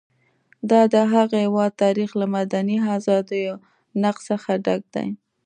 د 0.69 0.71
دغه 0.95 1.21
هېواد 1.37 1.71
تاریخ 1.83 2.09
له 2.19 2.25
مدني 2.35 2.77
ازادیو 2.95 3.53
نقض 4.01 4.21
څخه 4.29 4.51
ډک 4.65 4.81
دی. 4.95 5.07